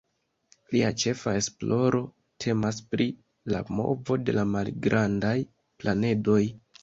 [0.75, 1.99] Lia ĉefa esploro
[2.45, 3.07] temas pri
[3.55, 5.37] la movo de la malgrandaj
[5.85, 6.43] planedoj.